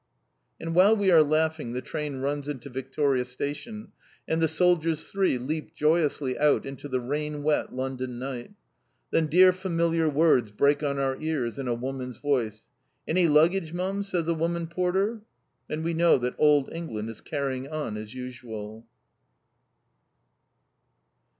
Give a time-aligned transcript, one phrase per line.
[0.59, 3.91] '_"And while we are laughing the train runs into Victoria Station
[4.27, 8.49] and the soldiers three leap joyously out into the rain wet London night.
[9.11, 12.65] Then dear familiar words break on our ears, in a woman's voice.
[13.07, 15.21] "Any luggage, Mum!" says a woman porter.
[15.69, 18.87] And we know that old England is carrying on as usual!